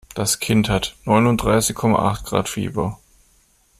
[0.15, 2.97] Das Kind hat Neunundreißig Komma Acht Grad Fieber.